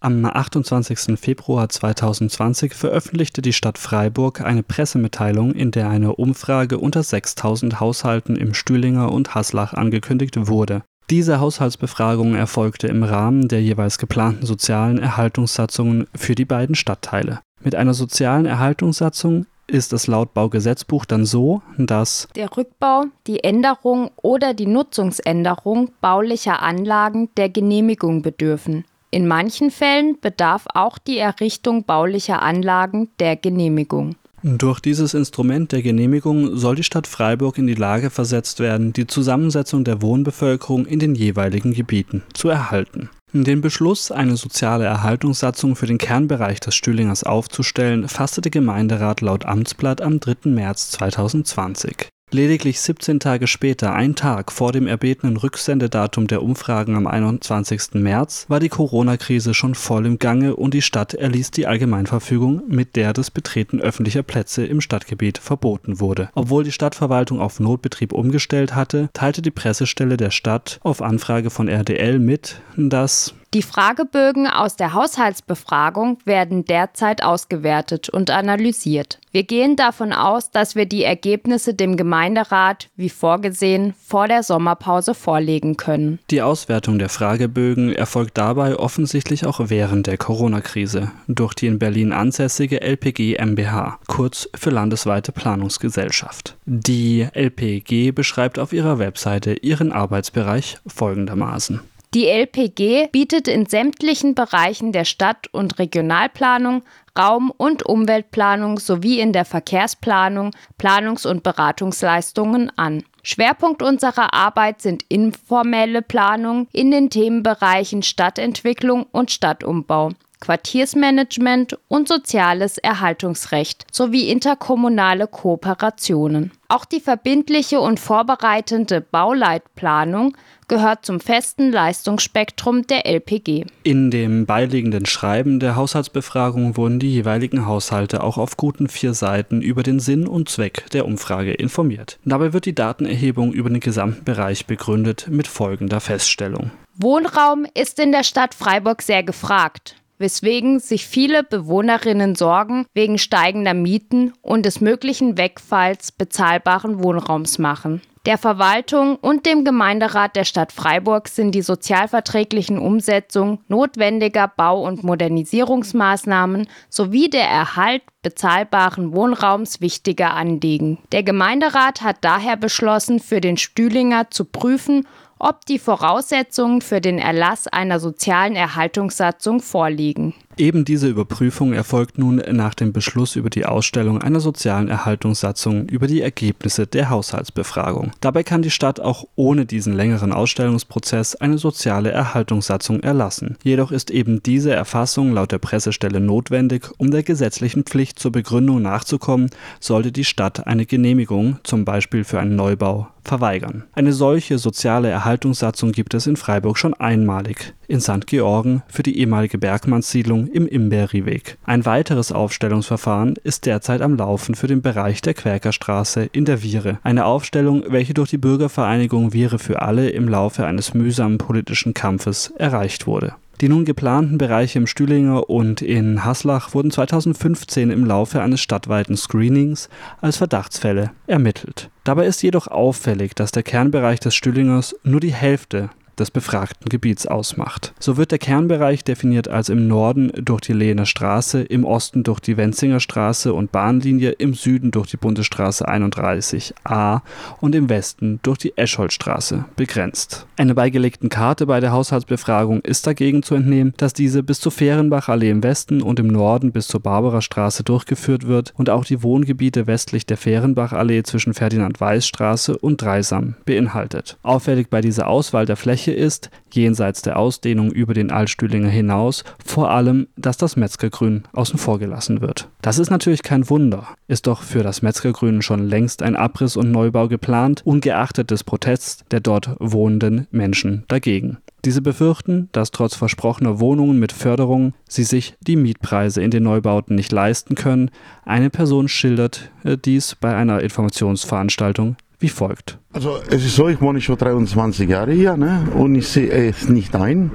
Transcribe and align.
Am 0.00 0.24
28. 0.24 1.18
Februar 1.18 1.68
2020 1.68 2.72
veröffentlichte 2.72 3.42
die 3.42 3.52
Stadt 3.52 3.78
Freiburg 3.78 4.40
eine 4.42 4.62
Pressemitteilung, 4.62 5.50
in 5.54 5.72
der 5.72 5.88
eine 5.90 6.14
Umfrage 6.14 6.78
unter 6.78 7.02
6000 7.02 7.80
Haushalten 7.80 8.36
im 8.36 8.54
Stühlinger 8.54 9.10
und 9.10 9.34
Haslach 9.34 9.74
angekündigt 9.74 10.46
wurde. 10.46 10.84
Diese 11.10 11.40
Haushaltsbefragung 11.40 12.36
erfolgte 12.36 12.86
im 12.86 13.02
Rahmen 13.02 13.48
der 13.48 13.60
jeweils 13.60 13.98
geplanten 13.98 14.46
sozialen 14.46 14.98
Erhaltungssatzungen 14.98 16.06
für 16.14 16.36
die 16.36 16.44
beiden 16.44 16.76
Stadtteile. 16.76 17.40
Mit 17.64 17.74
einer 17.74 17.94
sozialen 17.94 18.46
Erhaltungssatzung 18.46 19.46
ist 19.66 19.92
es 19.92 20.06
laut 20.06 20.32
Baugesetzbuch 20.32 21.06
dann 21.06 21.24
so, 21.24 21.60
dass 21.76 22.28
der 22.36 22.56
Rückbau, 22.56 23.06
die 23.26 23.42
Änderung 23.42 24.12
oder 24.22 24.54
die 24.54 24.66
Nutzungsänderung 24.66 25.90
baulicher 26.00 26.62
Anlagen 26.62 27.30
der 27.36 27.48
Genehmigung 27.48 28.22
bedürfen. 28.22 28.84
In 29.10 29.26
manchen 29.26 29.70
Fällen 29.70 30.18
bedarf 30.20 30.66
auch 30.74 30.98
die 30.98 31.18
Errichtung 31.18 31.84
baulicher 31.84 32.42
Anlagen 32.42 33.08
der 33.18 33.36
Genehmigung. 33.36 34.16
Durch 34.42 34.80
dieses 34.80 35.14
Instrument 35.14 35.72
der 35.72 35.82
Genehmigung 35.82 36.56
soll 36.56 36.76
die 36.76 36.84
Stadt 36.84 37.06
Freiburg 37.06 37.58
in 37.58 37.66
die 37.66 37.74
Lage 37.74 38.10
versetzt 38.10 38.60
werden, 38.60 38.92
die 38.92 39.06
Zusammensetzung 39.06 39.82
der 39.82 40.00
Wohnbevölkerung 40.02 40.86
in 40.86 41.00
den 41.00 41.14
jeweiligen 41.14 41.72
Gebieten 41.72 42.22
zu 42.34 42.48
erhalten. 42.48 43.10
Den 43.32 43.60
Beschluss, 43.60 44.10
eine 44.10 44.36
soziale 44.36 44.84
Erhaltungssatzung 44.84 45.74
für 45.74 45.86
den 45.86 45.98
Kernbereich 45.98 46.60
des 46.60 46.74
Stühlingers 46.74 47.24
aufzustellen, 47.24 48.08
fasste 48.08 48.40
der 48.40 48.50
Gemeinderat 48.50 49.20
laut 49.20 49.44
Amtsblatt 49.44 50.00
am 50.00 50.20
3. 50.20 50.50
März 50.50 50.92
2020. 50.92 52.08
Lediglich 52.30 52.80
17 52.80 53.20
Tage 53.20 53.46
später, 53.46 53.94
ein 53.94 54.14
Tag 54.14 54.52
vor 54.52 54.72
dem 54.72 54.86
erbetenen 54.86 55.38
Rücksendedatum 55.38 56.26
der 56.26 56.42
Umfragen 56.42 56.94
am 56.94 57.06
21. 57.06 57.94
März, 57.94 58.44
war 58.48 58.60
die 58.60 58.68
Corona-Krise 58.68 59.54
schon 59.54 59.74
voll 59.74 60.04
im 60.04 60.18
Gange 60.18 60.54
und 60.54 60.74
die 60.74 60.82
Stadt 60.82 61.14
erließ 61.14 61.52
die 61.52 61.66
Allgemeinverfügung, 61.66 62.64
mit 62.68 62.96
der 62.96 63.14
das 63.14 63.30
Betreten 63.30 63.80
öffentlicher 63.80 64.22
Plätze 64.22 64.66
im 64.66 64.82
Stadtgebiet 64.82 65.38
verboten 65.38 66.00
wurde. 66.00 66.28
Obwohl 66.34 66.64
die 66.64 66.72
Stadtverwaltung 66.72 67.40
auf 67.40 67.60
Notbetrieb 67.60 68.12
umgestellt 68.12 68.74
hatte, 68.74 69.08
teilte 69.14 69.40
die 69.40 69.50
Pressestelle 69.50 70.18
der 70.18 70.30
Stadt 70.30 70.80
auf 70.82 71.00
Anfrage 71.00 71.48
von 71.48 71.66
RDL 71.66 72.18
mit, 72.18 72.60
dass 72.76 73.32
die 73.54 73.62
Fragebögen 73.62 74.46
aus 74.46 74.76
der 74.76 74.92
Haushaltsbefragung 74.92 76.18
werden 76.26 76.66
derzeit 76.66 77.22
ausgewertet 77.22 78.10
und 78.10 78.30
analysiert. 78.30 79.20
Wir 79.32 79.44
gehen 79.44 79.74
davon 79.74 80.12
aus, 80.12 80.50
dass 80.50 80.74
wir 80.74 80.84
die 80.84 81.02
Ergebnisse 81.02 81.72
dem 81.72 81.96
Gemeinderat, 81.96 82.90
wie 82.96 83.08
vorgesehen, 83.08 83.94
vor 84.04 84.28
der 84.28 84.42
Sommerpause 84.42 85.14
vorlegen 85.14 85.78
können. 85.78 86.18
Die 86.30 86.42
Auswertung 86.42 86.98
der 86.98 87.08
Fragebögen 87.08 87.94
erfolgt 87.94 88.36
dabei 88.36 88.76
offensichtlich 88.76 89.46
auch 89.46 89.60
während 89.64 90.06
der 90.06 90.18
Corona-Krise 90.18 91.10
durch 91.26 91.54
die 91.54 91.68
in 91.68 91.78
Berlin 91.78 92.12
ansässige 92.12 92.82
LPG 92.82 93.38
MBH, 93.38 93.98
kurz 94.08 94.48
für 94.54 94.70
Landesweite 94.70 95.32
Planungsgesellschaft. 95.32 96.56
Die 96.66 97.26
LPG 97.32 98.10
beschreibt 98.10 98.58
auf 98.58 98.74
ihrer 98.74 98.98
Webseite 98.98 99.54
ihren 99.54 99.92
Arbeitsbereich 99.92 100.76
folgendermaßen. 100.86 101.80
Die 102.14 102.26
LPG 102.26 103.08
bietet 103.12 103.48
in 103.48 103.66
sämtlichen 103.66 104.34
Bereichen 104.34 104.92
der 104.92 105.04
Stadt- 105.04 105.48
und 105.52 105.78
Regionalplanung, 105.78 106.82
Raum- 107.18 107.52
und 107.54 107.84
Umweltplanung 107.84 108.78
sowie 108.78 109.20
in 109.20 109.34
der 109.34 109.44
Verkehrsplanung 109.44 110.52
Planungs- 110.78 111.26
und 111.26 111.42
Beratungsleistungen 111.42 112.72
an. 112.76 113.04
Schwerpunkt 113.22 113.82
unserer 113.82 114.32
Arbeit 114.32 114.80
sind 114.80 115.04
informelle 115.10 116.00
Planung 116.00 116.66
in 116.72 116.90
den 116.90 117.10
Themenbereichen 117.10 118.02
Stadtentwicklung 118.02 119.04
und 119.12 119.30
Stadtumbau. 119.30 120.12
Quartiersmanagement 120.40 121.78
und 121.88 122.08
soziales 122.08 122.78
Erhaltungsrecht 122.78 123.86
sowie 123.92 124.28
interkommunale 124.28 125.26
Kooperationen. 125.26 126.52
Auch 126.68 126.84
die 126.84 127.00
verbindliche 127.00 127.80
und 127.80 127.98
vorbereitende 127.98 129.00
Bauleitplanung 129.00 130.36
gehört 130.68 131.06
zum 131.06 131.18
festen 131.18 131.72
Leistungsspektrum 131.72 132.86
der 132.86 133.06
LPG. 133.06 133.64
In 133.84 134.10
dem 134.10 134.44
beiliegenden 134.44 135.06
Schreiben 135.06 135.60
der 135.60 135.76
Haushaltsbefragung 135.76 136.76
wurden 136.76 136.98
die 136.98 137.10
jeweiligen 137.10 137.64
Haushalte 137.64 138.22
auch 138.22 138.36
auf 138.36 138.58
guten 138.58 138.88
vier 138.88 139.14
Seiten 139.14 139.62
über 139.62 139.82
den 139.82 139.98
Sinn 139.98 140.28
und 140.28 140.50
Zweck 140.50 140.90
der 140.92 141.06
Umfrage 141.06 141.54
informiert. 141.54 142.18
Dabei 142.26 142.52
wird 142.52 142.66
die 142.66 142.74
Datenerhebung 142.74 143.52
über 143.54 143.70
den 143.70 143.80
gesamten 143.80 144.24
Bereich 144.24 144.66
begründet 144.66 145.26
mit 145.30 145.48
folgender 145.48 146.00
Feststellung. 146.00 146.70
Wohnraum 147.00 147.64
ist 147.74 147.98
in 147.98 148.12
der 148.12 148.24
Stadt 148.24 148.54
Freiburg 148.54 149.00
sehr 149.02 149.22
gefragt 149.22 149.94
weswegen 150.18 150.80
sich 150.80 151.06
viele 151.06 151.42
Bewohnerinnen 151.42 152.34
Sorgen 152.34 152.86
wegen 152.94 153.18
steigender 153.18 153.74
Mieten 153.74 154.32
und 154.42 154.66
des 154.66 154.80
möglichen 154.80 155.38
Wegfalls 155.38 156.12
bezahlbaren 156.12 157.02
Wohnraums 157.02 157.58
machen. 157.58 158.02
Der 158.28 158.36
Verwaltung 158.36 159.16
und 159.16 159.46
dem 159.46 159.64
Gemeinderat 159.64 160.36
der 160.36 160.44
Stadt 160.44 160.72
Freiburg 160.72 161.28
sind 161.28 161.52
die 161.54 161.62
sozialverträglichen 161.62 162.78
Umsetzung 162.78 163.60
notwendiger 163.68 164.48
Bau- 164.54 164.86
und 164.86 165.02
Modernisierungsmaßnahmen 165.02 166.68
sowie 166.90 167.30
der 167.30 167.48
Erhalt 167.48 168.02
bezahlbaren 168.20 169.14
Wohnraums 169.14 169.80
wichtige 169.80 170.28
Anliegen. 170.28 170.98
Der 171.10 171.22
Gemeinderat 171.22 172.02
hat 172.02 172.18
daher 172.20 172.58
beschlossen, 172.58 173.18
für 173.18 173.40
den 173.40 173.56
Stühlinger 173.56 174.30
zu 174.30 174.44
prüfen, 174.44 175.06
ob 175.38 175.64
die 175.66 175.78
Voraussetzungen 175.78 176.80
für 176.80 177.00
den 177.00 177.18
Erlass 177.18 177.66
einer 177.66 178.00
sozialen 178.00 178.56
Erhaltungssatzung 178.56 179.60
vorliegen. 179.60 180.34
Eben 180.58 180.84
diese 180.84 181.06
Überprüfung 181.06 181.72
erfolgt 181.72 182.18
nun 182.18 182.42
nach 182.50 182.74
dem 182.74 182.92
Beschluss 182.92 183.36
über 183.36 183.48
die 183.48 183.64
Ausstellung 183.64 184.20
einer 184.20 184.40
sozialen 184.40 184.88
Erhaltungssatzung 184.88 185.88
über 185.88 186.08
die 186.08 186.20
Ergebnisse 186.20 186.88
der 186.88 187.10
Haushaltsbefragung. 187.10 188.10
Dabei 188.20 188.42
kann 188.42 188.62
die 188.62 188.72
Stadt 188.72 188.98
auch 188.98 189.24
ohne 189.36 189.66
diesen 189.66 189.92
längeren 189.92 190.32
Ausstellungsprozess 190.32 191.36
eine 191.36 191.58
soziale 191.58 192.10
Erhaltungssatzung 192.10 192.98
erlassen. 193.00 193.56
Jedoch 193.62 193.92
ist 193.92 194.10
eben 194.10 194.42
diese 194.42 194.72
Erfassung 194.72 195.32
laut 195.32 195.52
der 195.52 195.58
Pressestelle 195.58 196.18
notwendig, 196.18 196.90
um 196.98 197.12
der 197.12 197.22
gesetzlichen 197.22 197.84
Pflicht 197.84 198.18
zur 198.18 198.32
Begründung 198.32 198.82
nachzukommen, 198.82 199.50
sollte 199.78 200.10
die 200.10 200.24
Stadt 200.24 200.66
eine 200.66 200.86
Genehmigung, 200.86 201.60
zum 201.62 201.84
Beispiel 201.84 202.24
für 202.24 202.40
einen 202.40 202.56
Neubau, 202.56 203.06
verweigern. 203.22 203.84
Eine 203.92 204.12
solche 204.12 204.58
soziale 204.58 205.08
Erhaltungssatzung 205.08 205.92
gibt 205.92 206.14
es 206.14 206.26
in 206.26 206.36
Freiburg 206.36 206.78
schon 206.78 206.94
einmalig, 206.94 207.74
in 207.88 208.00
St. 208.00 208.26
Georgen 208.26 208.82
für 208.88 209.02
die 209.02 209.18
ehemalige 209.18 209.58
Bergmannssiedlung 209.58 210.46
im 210.46 210.68
Imberriweg. 210.68 211.58
Ein 211.64 211.84
weiteres 211.86 212.30
Aufstellungsverfahren 212.30 213.34
ist 213.42 213.66
derzeit 213.66 214.02
am 214.02 214.16
Laufen 214.16 214.54
für 214.54 214.66
den 214.66 214.82
Bereich 214.82 215.22
der 215.22 215.34
Quäkerstraße 215.34 216.28
in 216.32 216.44
der 216.44 216.62
Viere. 216.62 216.98
Eine 217.02 217.24
Aufstellung, 217.24 217.82
welche 217.88 218.14
durch 218.14 218.30
die 218.30 218.38
Bürgervereinigung 218.38 219.32
Viere 219.32 219.58
für 219.58 219.82
alle 219.82 220.10
im 220.10 220.28
Laufe 220.28 220.66
eines 220.66 220.94
mühsamen 220.94 221.38
politischen 221.38 221.94
Kampfes 221.94 222.52
erreicht 222.58 223.06
wurde. 223.06 223.34
Die 223.60 223.68
nun 223.68 223.84
geplanten 223.84 224.38
Bereiche 224.38 224.78
im 224.78 224.86
Stühlinger 224.86 225.50
und 225.50 225.82
in 225.82 226.24
Haslach 226.24 226.74
wurden 226.74 226.92
2015 226.92 227.90
im 227.90 228.04
Laufe 228.04 228.40
eines 228.40 228.60
stadtweiten 228.60 229.16
Screenings 229.16 229.88
als 230.20 230.36
Verdachtsfälle 230.36 231.10
ermittelt. 231.26 231.90
Dabei 232.04 232.26
ist 232.26 232.40
jedoch 232.42 232.68
auffällig, 232.68 233.34
dass 233.34 233.50
der 233.50 233.64
Kernbereich 233.64 234.20
des 234.20 234.36
Stühlingers 234.36 234.94
nur 235.02 235.18
die 235.18 235.32
Hälfte 235.32 235.90
des 236.18 236.30
befragten 236.30 236.88
Gebiets 236.88 237.26
ausmacht. 237.26 237.92
So 237.98 238.16
wird 238.16 238.30
der 238.30 238.38
Kernbereich 238.38 239.04
definiert 239.04 239.48
als 239.48 239.68
im 239.68 239.88
Norden 239.88 240.32
durch 240.34 240.60
die 240.62 240.72
Lehner 240.72 241.06
Straße, 241.06 241.62
im 241.62 241.84
Osten 241.84 242.22
durch 242.22 242.40
die 242.40 242.56
Wenzinger 242.56 243.00
Straße 243.00 243.52
und 243.52 243.72
Bahnlinie, 243.72 244.30
im 244.32 244.54
Süden 244.54 244.90
durch 244.90 245.08
die 245.08 245.16
Bundesstraße 245.16 245.88
31a 245.88 247.22
und 247.60 247.74
im 247.74 247.88
Westen 247.88 248.40
durch 248.42 248.58
die 248.58 248.76
Escholtstraße 248.76 249.64
begrenzt. 249.76 250.46
Einer 250.56 250.74
beigelegten 250.74 251.28
Karte 251.28 251.66
bei 251.66 251.80
der 251.80 251.92
Haushaltsbefragung 251.92 252.80
ist 252.80 253.06
dagegen 253.06 253.42
zu 253.42 253.54
entnehmen, 253.54 253.94
dass 253.96 254.12
diese 254.12 254.42
bis 254.42 254.60
zur 254.60 254.72
Fehrenbachallee 254.72 255.50
im 255.50 255.62
Westen 255.62 256.02
und 256.02 256.18
im 256.18 256.26
Norden 256.26 256.72
bis 256.72 256.88
zur 256.88 257.00
Barbarastraße 257.00 257.84
durchgeführt 257.84 258.46
wird 258.46 258.74
und 258.76 258.90
auch 258.90 259.04
die 259.04 259.22
Wohngebiete 259.22 259.86
westlich 259.86 260.26
der 260.26 260.36
Fehrenbachallee 260.36 261.22
zwischen 261.22 261.54
Ferdinand-Weiß-Straße 261.54 262.76
und 262.78 263.02
Dreisam 263.02 263.54
beinhaltet. 263.64 264.38
Auffällig 264.42 264.90
bei 264.90 265.00
dieser 265.00 265.28
Auswahl 265.28 265.66
der 265.66 265.76
Fläche 265.76 266.07
Fläche 266.08 266.12
ist, 266.12 266.50
jenseits 266.70 267.22
der 267.22 267.38
Ausdehnung 267.38 267.90
über 267.90 268.14
den 268.14 268.30
Altstühlinger 268.30 268.88
hinaus, 268.88 269.44
vor 269.64 269.90
allem, 269.90 270.28
dass 270.36 270.56
das 270.56 270.76
Metzgergrün 270.76 271.44
außen 271.52 271.78
vor 271.78 271.98
gelassen 271.98 272.40
wird. 272.40 272.68
Das 272.82 272.98
ist 272.98 273.10
natürlich 273.10 273.42
kein 273.42 273.68
Wunder, 273.68 274.08
ist 274.26 274.46
doch 274.46 274.62
für 274.62 274.82
das 274.82 275.02
Metzgergrün 275.02 275.60
schon 275.60 275.86
längst 275.86 276.22
ein 276.22 276.36
Abriss 276.36 276.76
und 276.76 276.90
Neubau 276.90 277.28
geplant, 277.28 277.82
ungeachtet 277.84 278.50
des 278.50 278.64
Protests 278.64 279.24
der 279.30 279.40
dort 279.40 279.76
wohnenden 279.80 280.46
Menschen 280.50 281.04
dagegen. 281.08 281.58
Diese 281.84 282.02
befürchten, 282.02 282.68
dass 282.72 282.90
trotz 282.90 283.14
versprochener 283.14 283.78
Wohnungen 283.80 284.18
mit 284.18 284.32
Förderung 284.32 284.94
sie 285.08 285.24
sich 285.24 285.54
die 285.60 285.76
Mietpreise 285.76 286.42
in 286.42 286.50
den 286.50 286.64
Neubauten 286.64 287.14
nicht 287.14 287.32
leisten 287.32 287.76
können. 287.76 288.10
Eine 288.44 288.70
Person 288.70 289.08
schildert 289.08 289.70
äh, 289.84 289.96
dies 289.96 290.34
bei 290.34 290.56
einer 290.56 290.80
Informationsveranstaltung 290.80 292.16
wie 292.40 292.48
folgt. 292.48 292.98
Also 293.12 293.38
es 293.50 293.64
ist 293.64 293.74
so, 293.74 293.88
ich 293.88 294.00
wohne 294.00 294.20
schon 294.20 294.36
23 294.36 295.08
Jahre 295.08 295.32
hier 295.32 295.56
ne? 295.56 295.88
und 295.94 296.14
ich 296.14 296.28
sehe 296.28 296.50
es 296.50 296.88
nicht 296.88 297.16
ein, 297.16 297.50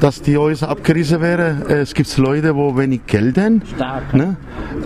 dass 0.00 0.22
die 0.22 0.36
Häuser 0.36 0.68
abgerissen 0.68 1.20
werden. 1.20 1.62
Es 1.68 1.94
gibt 1.94 2.16
Leute, 2.16 2.56
wo 2.56 2.76
wenig 2.76 3.06
Geld 3.06 3.38
haben. 3.38 3.62
Ne? 4.12 4.36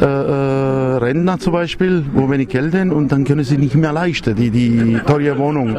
Äh, 0.01 0.05
äh, 0.05 0.97
Rentner 0.99 1.39
zum 1.39 1.53
Beispiel, 1.53 2.05
wo 2.13 2.29
wenig 2.29 2.49
Geld 2.49 2.75
haben 2.75 2.93
und 2.93 3.11
dann 3.11 3.25
können 3.25 3.45
sie 3.45 3.57
nicht 3.57 3.75
mehr 3.75 3.93
leisten, 3.93 4.37
die, 4.37 4.51
die 4.51 5.01
teure 5.07 5.39
Wohnung. 5.39 5.77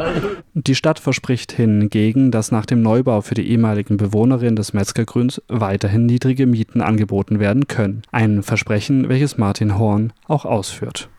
Die 0.55 0.75
Stadt 0.75 0.99
verspricht 0.99 1.51
hingegen, 1.51 2.31
dass 2.31 2.51
nach 2.51 2.65
dem 2.65 2.81
Neubau 2.81 3.21
für 3.21 3.35
die 3.35 3.47
ehemaligen 3.49 3.97
Bewohnerinnen 3.97 4.55
des 4.55 4.73
Metzgergrüns 4.73 5.41
weiterhin 5.47 6.05
niedrige 6.05 6.47
Mieten 6.47 6.81
angeboten 6.81 7.39
werden 7.39 7.67
können. 7.67 8.01
Ein 8.11 8.41
Versprechen, 8.41 9.09
welches 9.09 9.37
Martin 9.37 9.77
Horn 9.77 10.13
auch 10.27 10.45
ausführt. 10.45 11.09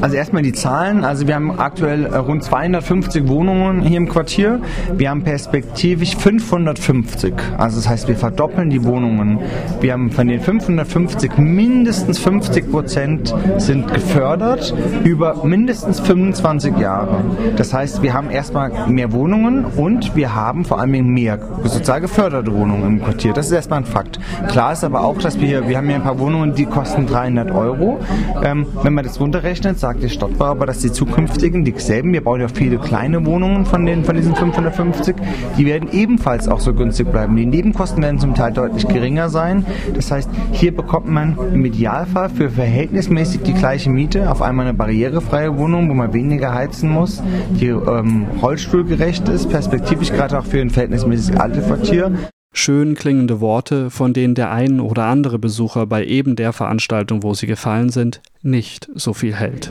Also 0.00 0.16
erstmal 0.16 0.42
die 0.42 0.52
Zahlen. 0.52 1.04
Also 1.04 1.26
wir 1.26 1.34
haben 1.34 1.58
aktuell 1.58 2.06
äh, 2.06 2.16
rund 2.16 2.42
250 2.42 3.28
Wohnungen 3.28 3.82
hier 3.82 3.98
im 3.98 4.08
Quartier. 4.08 4.60
Wir 4.96 5.10
haben 5.10 5.22
perspektivisch 5.22 6.16
550. 6.16 7.34
Also 7.58 7.76
das 7.76 7.88
heißt, 7.88 8.08
wir 8.08 8.16
verdoppeln 8.16 8.70
die 8.70 8.84
Wohnungen. 8.84 9.40
Wir 9.80 9.92
haben 9.92 10.10
von 10.10 10.28
den 10.28 10.40
550 10.40 11.36
mindestens 11.38 12.18
50 12.18 12.70
Prozent 12.70 13.34
sind 13.58 13.92
gefördert 13.92 14.74
über 15.04 15.44
mindestens 15.44 16.00
25 16.00 16.78
Jahre. 16.78 17.24
Das 17.56 17.74
heißt, 17.74 18.02
wir 18.02 18.14
haben 18.14 18.30
erstmal 18.30 18.88
mehr 18.88 19.12
Wohnungen 19.12 19.64
und 19.64 20.16
wir 20.16 20.34
haben 20.34 20.64
vor 20.64 20.80
allem 20.80 20.94
mehr 21.08 21.38
sozial 21.64 22.00
geförderte 22.00 22.52
Wohnungen 22.52 22.98
im 22.98 23.02
Quartier. 23.02 23.32
Das 23.32 23.46
ist 23.46 23.52
erstmal 23.52 23.80
ein 23.80 23.84
Fakt. 23.84 24.18
Klar 24.48 24.72
ist 24.72 24.84
aber 24.84 25.02
auch, 25.02 25.18
dass 25.18 25.38
wir 25.38 25.46
hier, 25.46 25.68
wir 25.68 25.76
haben 25.76 25.86
hier 25.86 25.96
ein 25.96 26.02
paar 26.02 26.18
Wohnungen, 26.18 26.54
die 26.54 26.66
kosten 26.66 27.06
300 27.06 27.50
Euro. 27.50 28.00
Ähm, 28.42 28.66
wenn 28.82 28.94
man 28.94 29.04
das 29.04 29.20
runter 29.20 29.33
runterrechnet, 29.34 29.78
sagt 29.78 30.08
Stadtbau 30.08 30.46
aber, 30.46 30.66
dass 30.66 30.78
die 30.78 30.92
zukünftigen, 30.92 31.64
dieselben, 31.64 32.12
wir 32.12 32.22
bauen 32.22 32.40
ja 32.40 32.48
viele 32.48 32.78
kleine 32.78 33.26
Wohnungen 33.26 33.66
von, 33.66 33.84
den, 33.84 34.04
von 34.04 34.14
diesen 34.14 34.34
550, 34.34 35.16
die 35.58 35.66
werden 35.66 35.88
ebenfalls 35.92 36.46
auch 36.46 36.60
so 36.60 36.72
günstig 36.72 37.10
bleiben. 37.10 37.34
Die 37.36 37.46
Nebenkosten 37.46 38.02
werden 38.02 38.20
zum 38.20 38.34
Teil 38.34 38.52
deutlich 38.52 38.86
geringer 38.86 39.28
sein. 39.28 39.66
Das 39.94 40.10
heißt, 40.10 40.30
hier 40.52 40.74
bekommt 40.74 41.08
man 41.08 41.36
im 41.52 41.64
Idealfall 41.64 42.28
für 42.28 42.48
verhältnismäßig 42.48 43.42
die 43.42 43.54
gleiche 43.54 43.90
Miete 43.90 44.30
auf 44.30 44.40
einmal 44.40 44.66
eine 44.66 44.74
barrierefreie 44.76 45.56
Wohnung, 45.58 45.88
wo 45.88 45.94
man 45.94 46.12
weniger 46.12 46.54
heizen 46.54 46.90
muss, 46.90 47.22
die 47.50 47.68
ähm, 47.68 48.26
rollstuhlgerecht 48.40 49.28
ist, 49.28 49.48
perspektivisch 49.48 50.12
gerade 50.12 50.38
auch 50.38 50.46
für 50.46 50.60
ein 50.60 50.70
verhältnismäßig 50.70 51.40
altes 51.40 51.66
Quartier 51.66 52.12
schön 52.54 52.94
klingende 52.94 53.40
Worte, 53.40 53.90
von 53.90 54.14
denen 54.14 54.34
der 54.34 54.50
ein 54.50 54.80
oder 54.80 55.04
andere 55.04 55.38
Besucher 55.38 55.86
bei 55.86 56.06
eben 56.06 56.36
der 56.36 56.54
Veranstaltung, 56.54 57.22
wo 57.22 57.34
sie 57.34 57.46
gefallen 57.46 57.90
sind, 57.90 58.22
nicht 58.40 58.88
so 58.94 59.12
viel 59.12 59.34
hält. 59.34 59.70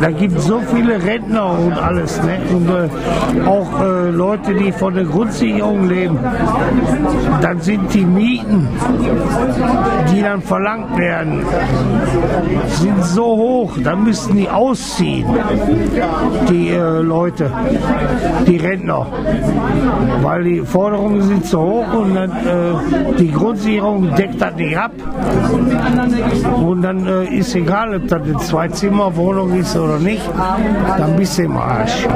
Da 0.00 0.10
gibt 0.10 0.38
es 0.38 0.46
so 0.46 0.60
viele 0.74 1.02
Rentner 1.02 1.58
und 1.58 1.72
alles. 1.72 2.20
Ne? 2.22 2.38
Und 2.54 2.68
äh, 2.68 3.46
auch 3.46 3.80
äh, 3.80 4.10
Leute, 4.10 4.54
die 4.54 4.72
von 4.72 4.94
der 4.94 5.04
Grundsicherung 5.04 5.88
leben. 5.88 6.18
Dann 7.40 7.60
sind 7.60 7.92
die 7.94 8.04
Mieten, 8.04 8.68
die 10.12 10.22
dann 10.22 10.42
verlangt 10.42 10.96
werden, 10.96 11.44
sind 12.68 13.04
so 13.04 13.24
hoch. 13.24 13.72
Dann 13.82 14.04
müssten 14.04 14.36
die 14.36 14.48
ausziehen, 14.48 15.26
die 16.48 16.70
äh, 16.70 17.00
Leute, 17.00 17.50
die 18.46 18.56
Rentner. 18.56 19.06
Weil 20.22 20.44
die 20.44 20.60
Forderungen 20.60 21.22
sind 21.22 21.46
zu 21.46 21.58
hoch 21.58 21.92
und 21.94 22.14
dann, 22.14 22.30
äh, 22.30 23.14
die 23.18 23.30
Grundsicherung 23.30 24.14
deckt 24.14 24.40
das 24.40 24.54
nicht 24.56 24.76
ab. 24.76 24.92
Und 26.64 26.82
dann 26.82 27.06
äh, 27.06 27.24
ist 27.36 27.54
egal, 27.54 27.94
ob 27.96 28.08
das 28.08 28.22
eine 28.22 28.38
Zwei-Zimmer-Wohnung 28.88 29.54
ist 29.58 29.76
oder 29.76 29.98
nicht, 29.98 30.22
dann 30.96 31.16
bist 31.16 31.36
du 31.36 31.42
im 31.42 31.56
Arsch. 31.58 32.06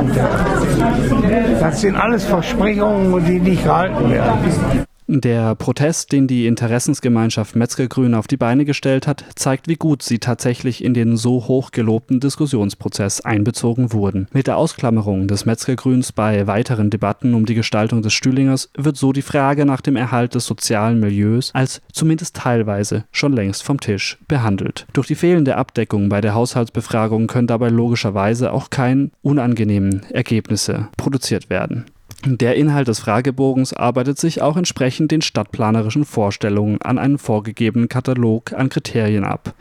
Das 1.60 1.80
sind 1.80 1.96
alles 1.96 2.24
Versprechungen, 2.24 3.24
die 3.26 3.38
nicht 3.38 3.64
gehalten 3.64 4.10
werden. 4.10 4.86
Der 5.14 5.54
Protest, 5.56 6.10
den 6.12 6.26
die 6.26 6.46
Interessensgemeinschaft 6.46 7.54
Metzgergrün 7.54 8.14
auf 8.14 8.28
die 8.28 8.38
Beine 8.38 8.64
gestellt 8.64 9.06
hat, 9.06 9.26
zeigt, 9.34 9.68
wie 9.68 9.76
gut 9.76 10.02
sie 10.02 10.18
tatsächlich 10.18 10.82
in 10.82 10.94
den 10.94 11.18
so 11.18 11.48
hoch 11.48 11.70
gelobten 11.70 12.18
Diskussionsprozess 12.18 13.20
einbezogen 13.20 13.92
wurden. 13.92 14.26
Mit 14.32 14.46
der 14.46 14.56
Ausklammerung 14.56 15.28
des 15.28 15.44
Metzgergrüns 15.44 16.12
bei 16.12 16.46
weiteren 16.46 16.88
Debatten 16.88 17.34
um 17.34 17.44
die 17.44 17.54
Gestaltung 17.54 18.00
des 18.00 18.14
Stühlingers 18.14 18.70
wird 18.74 18.96
so 18.96 19.12
die 19.12 19.20
Frage 19.20 19.66
nach 19.66 19.82
dem 19.82 19.96
Erhalt 19.96 20.34
des 20.34 20.46
sozialen 20.46 20.98
Milieus 20.98 21.50
als 21.52 21.82
zumindest 21.92 22.36
teilweise 22.36 23.04
schon 23.12 23.34
längst 23.34 23.64
vom 23.64 23.80
Tisch 23.80 24.16
behandelt. 24.28 24.86
Durch 24.94 25.08
die 25.08 25.14
fehlende 25.14 25.58
Abdeckung 25.58 26.08
bei 26.08 26.22
der 26.22 26.32
Haushaltsbefragung 26.34 27.26
können 27.26 27.48
dabei 27.48 27.68
logischerweise 27.68 28.50
auch 28.50 28.70
keine 28.70 29.10
unangenehmen 29.20 30.04
Ergebnisse 30.08 30.88
produziert 30.96 31.50
werden. 31.50 31.84
Der 32.24 32.54
Inhalt 32.54 32.86
des 32.86 33.00
Fragebogens 33.00 33.72
arbeitet 33.72 34.16
sich 34.16 34.42
auch 34.42 34.56
entsprechend 34.56 35.10
den 35.10 35.22
stadtplanerischen 35.22 36.04
Vorstellungen 36.04 36.80
an 36.80 36.96
einem 36.96 37.18
vorgegebenen 37.18 37.88
Katalog 37.88 38.52
an 38.52 38.68
Kriterien 38.68 39.24
ab 39.24 39.54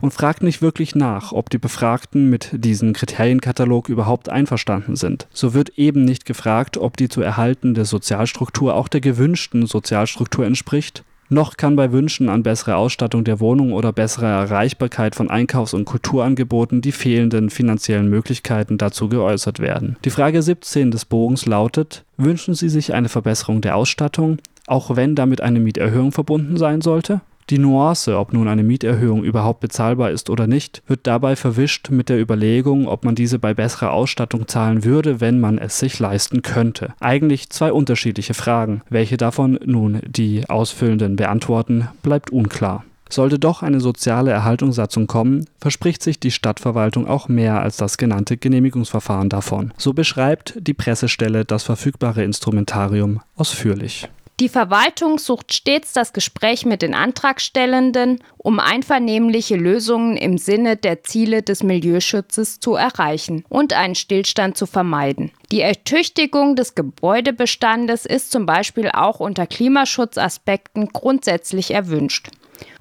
und 0.00 0.14
fragt 0.14 0.42
nicht 0.42 0.62
wirklich 0.62 0.94
nach, 0.94 1.32
ob 1.32 1.50
die 1.50 1.58
Befragten 1.58 2.30
mit 2.30 2.52
diesem 2.52 2.94
Kriterienkatalog 2.94 3.90
überhaupt 3.90 4.30
einverstanden 4.30 4.96
sind. 4.96 5.28
So 5.30 5.52
wird 5.52 5.78
eben 5.78 6.06
nicht 6.06 6.24
gefragt, 6.24 6.78
ob 6.78 6.96
die 6.96 7.10
zu 7.10 7.20
erhaltende 7.20 7.84
Sozialstruktur 7.84 8.74
auch 8.74 8.88
der 8.88 9.02
gewünschten 9.02 9.66
Sozialstruktur 9.66 10.46
entspricht, 10.46 11.04
noch 11.28 11.56
kann 11.56 11.76
bei 11.76 11.92
Wünschen 11.92 12.28
an 12.28 12.42
bessere 12.42 12.76
Ausstattung 12.76 13.24
der 13.24 13.40
Wohnung 13.40 13.72
oder 13.72 13.92
bessere 13.92 14.26
Erreichbarkeit 14.26 15.14
von 15.14 15.30
Einkaufs- 15.30 15.74
und 15.74 15.84
Kulturangeboten 15.84 16.80
die 16.80 16.92
fehlenden 16.92 17.50
finanziellen 17.50 18.08
Möglichkeiten 18.08 18.78
dazu 18.78 19.08
geäußert 19.08 19.60
werden. 19.60 19.96
Die 20.04 20.10
Frage 20.10 20.42
17 20.42 20.90
des 20.90 21.04
Bogens 21.04 21.46
lautet: 21.46 22.04
Wünschen 22.16 22.54
Sie 22.54 22.68
sich 22.68 22.94
eine 22.94 23.08
Verbesserung 23.08 23.60
der 23.60 23.76
Ausstattung, 23.76 24.38
auch 24.66 24.96
wenn 24.96 25.14
damit 25.14 25.40
eine 25.40 25.60
Mieterhöhung 25.60 26.12
verbunden 26.12 26.56
sein 26.56 26.80
sollte? 26.80 27.20
Die 27.48 27.58
Nuance, 27.58 28.18
ob 28.18 28.32
nun 28.32 28.48
eine 28.48 28.64
Mieterhöhung 28.64 29.22
überhaupt 29.22 29.60
bezahlbar 29.60 30.10
ist 30.10 30.30
oder 30.30 30.48
nicht, 30.48 30.82
wird 30.88 31.06
dabei 31.06 31.36
verwischt 31.36 31.90
mit 31.90 32.08
der 32.08 32.20
Überlegung, 32.20 32.88
ob 32.88 33.04
man 33.04 33.14
diese 33.14 33.38
bei 33.38 33.54
besserer 33.54 33.92
Ausstattung 33.92 34.48
zahlen 34.48 34.82
würde, 34.82 35.20
wenn 35.20 35.38
man 35.38 35.58
es 35.58 35.78
sich 35.78 36.00
leisten 36.00 36.42
könnte. 36.42 36.92
Eigentlich 36.98 37.50
zwei 37.50 37.72
unterschiedliche 37.72 38.34
Fragen. 38.34 38.82
Welche 38.90 39.16
davon 39.16 39.60
nun 39.64 40.00
die 40.04 40.48
Ausfüllenden 40.48 41.14
beantworten, 41.14 41.88
bleibt 42.02 42.30
unklar. 42.30 42.84
Sollte 43.08 43.38
doch 43.38 43.62
eine 43.62 43.78
soziale 43.78 44.32
Erhaltungssatzung 44.32 45.06
kommen, 45.06 45.46
verspricht 45.60 46.02
sich 46.02 46.18
die 46.18 46.32
Stadtverwaltung 46.32 47.06
auch 47.06 47.28
mehr 47.28 47.60
als 47.60 47.76
das 47.76 47.98
genannte 47.98 48.36
Genehmigungsverfahren 48.36 49.28
davon. 49.28 49.72
So 49.76 49.92
beschreibt 49.92 50.54
die 50.60 50.74
Pressestelle 50.74 51.44
das 51.44 51.62
verfügbare 51.62 52.24
Instrumentarium 52.24 53.20
ausführlich. 53.36 54.08
Die 54.38 54.50
Verwaltung 54.50 55.18
sucht 55.18 55.54
stets 55.54 55.94
das 55.94 56.12
Gespräch 56.12 56.66
mit 56.66 56.82
den 56.82 56.92
Antragstellenden, 56.92 58.22
um 58.36 58.60
einvernehmliche 58.60 59.56
Lösungen 59.56 60.18
im 60.18 60.36
Sinne 60.36 60.76
der 60.76 61.02
Ziele 61.02 61.42
des 61.42 61.62
Milieuschutzes 61.62 62.60
zu 62.60 62.74
erreichen 62.74 63.46
und 63.48 63.72
einen 63.72 63.94
Stillstand 63.94 64.58
zu 64.58 64.66
vermeiden. 64.66 65.32
Die 65.52 65.62
Ertüchtigung 65.62 66.54
des 66.54 66.74
Gebäudebestandes 66.74 68.04
ist 68.04 68.30
zum 68.30 68.44
Beispiel 68.44 68.90
auch 68.90 69.20
unter 69.20 69.46
Klimaschutzaspekten 69.46 70.90
grundsätzlich 70.92 71.70
erwünscht. 71.70 72.28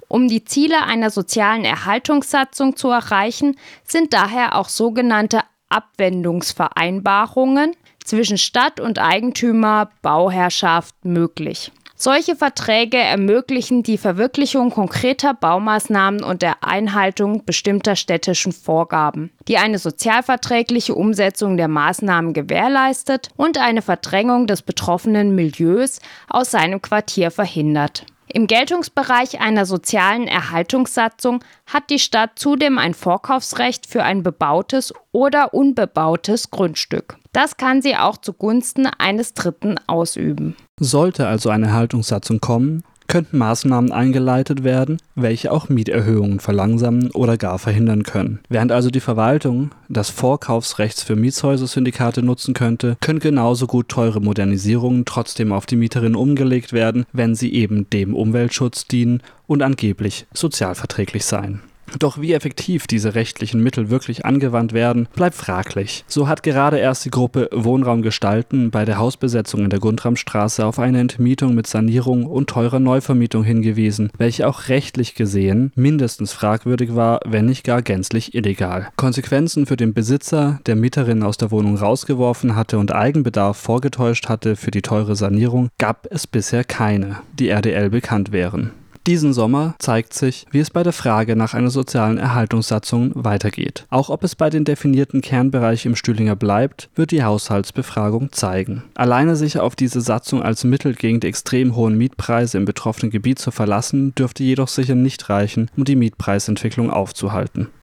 Um 0.09 0.27
die 0.27 0.43
Ziele 0.43 0.83
einer 0.83 1.09
sozialen 1.09 1.63
Erhaltungssatzung 1.63 2.75
zu 2.75 2.89
erreichen, 2.89 3.55
sind 3.85 4.11
daher 4.11 4.57
auch 4.57 4.67
sogenannte 4.67 5.39
Abwendungsvereinbarungen 5.69 7.77
zwischen 8.05 8.37
Stadt 8.37 8.79
und 8.79 8.99
Eigentümer, 8.99 9.89
Bauherrschaft 10.01 10.95
möglich. 11.03 11.71
Solche 11.97 12.35
Verträge 12.35 12.97
ermöglichen 12.97 13.81
die 13.81 13.97
Verwirklichung 13.97 14.69
konkreter 14.69 15.33
Baumaßnahmen 15.33 16.23
und 16.23 16.41
der 16.41 16.61
Einhaltung 16.61 17.45
bestimmter 17.45 17.95
städtischen 17.95 18.51
Vorgaben, 18.51 19.31
die 19.47 19.57
eine 19.57 19.79
sozialverträgliche 19.79 20.93
Umsetzung 20.93 21.55
der 21.55 21.69
Maßnahmen 21.69 22.33
gewährleistet 22.33 23.29
und 23.37 23.57
eine 23.57 23.81
Verdrängung 23.81 24.45
des 24.45 24.61
betroffenen 24.61 25.35
Milieus 25.35 25.99
aus 26.27 26.51
seinem 26.51 26.81
Quartier 26.81 27.31
verhindert. 27.31 28.05
Im 28.27 28.47
Geltungsbereich 28.47 29.39
einer 29.39 29.65
sozialen 29.65 30.27
Erhaltungssatzung 30.27 31.41
hat 31.65 31.89
die 31.89 31.99
Stadt 31.99 32.31
zudem 32.35 32.77
ein 32.77 32.93
Vorkaufsrecht 32.93 33.85
für 33.85 34.03
ein 34.03 34.23
bebautes 34.23 34.93
oder 35.13 35.53
unbebautes 35.53 36.51
Grundstück. 36.51 37.17
Das 37.35 37.57
kann 37.57 37.81
sie 37.81 37.97
auch 37.97 38.15
zugunsten 38.15 38.87
eines 38.97 39.33
Dritten 39.33 39.75
ausüben. 39.87 40.55
Sollte 40.79 41.27
also 41.27 41.49
eine 41.49 41.65
Erhaltungssatzung 41.65 42.39
kommen, 42.39 42.83
könnten 43.07 43.39
Maßnahmen 43.39 43.91
eingeleitet 43.91 44.63
werden, 44.63 45.01
welche 45.15 45.51
auch 45.51 45.67
Mieterhöhungen 45.67 46.39
verlangsamen 46.39 47.11
oder 47.11 47.35
gar 47.35 47.59
verhindern 47.59 48.03
können. 48.03 48.39
Während 48.47 48.71
also 48.71 48.89
die 48.89 49.01
Verwaltung 49.01 49.71
das 49.89 50.09
Vorkaufsrechts 50.09 51.03
für 51.03 51.17
Mietshäuser-Syndikate 51.17 52.23
nutzen 52.23 52.53
könnte, 52.53 52.95
können 53.01 53.19
genauso 53.19 53.67
gut 53.67 53.89
teure 53.89 54.21
Modernisierungen 54.21 55.03
trotzdem 55.03 55.51
auf 55.51 55.65
die 55.65 55.75
Mieterinnen 55.75 56.15
umgelegt 56.15 56.71
werden, 56.71 57.05
wenn 57.11 57.35
sie 57.35 57.53
eben 57.53 57.89
dem 57.89 58.15
Umweltschutz 58.15 58.87
dienen 58.87 59.21
und 59.45 59.61
angeblich 59.61 60.25
sozialverträglich 60.33 61.25
seien. 61.25 61.61
Doch 61.99 62.19
wie 62.19 62.33
effektiv 62.33 62.87
diese 62.87 63.15
rechtlichen 63.15 63.61
Mittel 63.61 63.89
wirklich 63.89 64.25
angewandt 64.25 64.73
werden, 64.73 65.07
bleibt 65.15 65.35
fraglich. 65.35 66.03
So 66.07 66.27
hat 66.27 66.43
gerade 66.43 66.77
erst 66.77 67.05
die 67.05 67.09
Gruppe 67.09 67.49
Wohnraum 67.51 68.01
gestalten 68.01 68.71
bei 68.71 68.85
der 68.85 68.97
Hausbesetzung 68.97 69.63
in 69.63 69.69
der 69.69 69.79
Gundramstraße 69.79 70.65
auf 70.65 70.79
eine 70.79 70.99
Entmietung 70.99 71.55
mit 71.55 71.67
Sanierung 71.67 72.25
und 72.25 72.49
teurer 72.49 72.79
Neuvermietung 72.79 73.43
hingewiesen, 73.43 74.11
welche 74.17 74.47
auch 74.47 74.67
rechtlich 74.67 75.15
gesehen 75.15 75.71
mindestens 75.75 76.31
fragwürdig 76.31 76.95
war, 76.95 77.19
wenn 77.25 77.45
nicht 77.45 77.63
gar 77.63 77.81
gänzlich 77.81 78.35
illegal. 78.35 78.87
Konsequenzen 78.95 79.65
für 79.65 79.77
den 79.77 79.93
Besitzer, 79.93 80.59
der 80.65 80.75
Mieterin 80.75 81.23
aus 81.23 81.37
der 81.37 81.51
Wohnung 81.51 81.77
rausgeworfen 81.77 82.55
hatte 82.55 82.77
und 82.77 82.93
Eigenbedarf 82.93 83.57
vorgetäuscht 83.57 84.29
hatte 84.29 84.55
für 84.55 84.71
die 84.71 84.81
teure 84.81 85.15
Sanierung, 85.15 85.69
gab 85.77 86.07
es 86.09 86.27
bisher 86.27 86.63
keine, 86.63 87.17
die 87.39 87.49
RDL 87.49 87.89
bekannt 87.89 88.31
wären. 88.31 88.71
Diesen 89.07 89.33
Sommer 89.33 89.75
zeigt 89.77 90.15
sich, 90.15 90.47
wie 90.49 90.57
es 90.59 90.71
bei 90.71 90.81
der 90.81 90.91
Frage 90.91 91.35
nach 91.35 91.53
einer 91.53 91.69
sozialen 91.69 92.17
Erhaltungssatzung 92.17 93.11
weitergeht. 93.13 93.85
Auch 93.91 94.09
ob 94.09 94.23
es 94.23 94.35
bei 94.35 94.49
den 94.49 94.65
definierten 94.65 95.21
Kernbereichen 95.21 95.91
im 95.91 95.95
Stühlinger 95.95 96.35
bleibt, 96.35 96.89
wird 96.95 97.11
die 97.11 97.23
Haushaltsbefragung 97.23 98.31
zeigen. 98.31 98.81
Alleine 98.95 99.35
sich 99.35 99.59
auf 99.59 99.75
diese 99.75 100.01
Satzung 100.01 100.41
als 100.41 100.63
Mittel 100.63 100.95
gegen 100.95 101.19
die 101.19 101.27
extrem 101.27 101.75
hohen 101.75 101.99
Mietpreise 101.99 102.57
im 102.57 102.65
betroffenen 102.65 103.11
Gebiet 103.11 103.37
zu 103.37 103.51
verlassen, 103.51 104.15
dürfte 104.15 104.43
jedoch 104.43 104.69
sicher 104.69 104.95
nicht 104.95 105.29
reichen, 105.29 105.69
um 105.77 105.83
die 105.83 105.95
Mietpreisentwicklung 105.95 106.89
aufzuhalten. 106.89 107.67